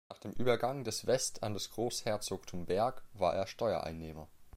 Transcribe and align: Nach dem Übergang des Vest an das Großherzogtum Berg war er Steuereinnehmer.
Nach 0.09 0.17
dem 0.17 0.31
Übergang 0.31 0.83
des 0.83 1.05
Vest 1.05 1.43
an 1.43 1.53
das 1.53 1.69
Großherzogtum 1.69 2.65
Berg 2.65 3.03
war 3.13 3.35
er 3.35 3.45
Steuereinnehmer. 3.45 4.27